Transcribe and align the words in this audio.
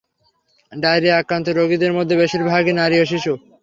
ডায়রিয়ায় 0.71 1.19
আক্রান্ত 1.21 1.47
রোগীদের 1.51 1.95
মধ্যে 1.97 2.15
বেশির 2.21 2.43
ভাগই 2.51 2.73
নারী 2.75 2.95
ও 2.99 3.05
শিশু। 3.11 3.33